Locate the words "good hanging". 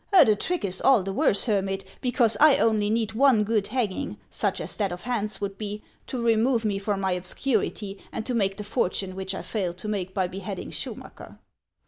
3.43-4.17